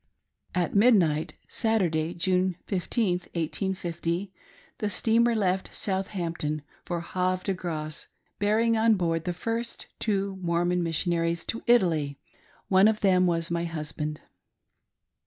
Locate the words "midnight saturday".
0.73-2.15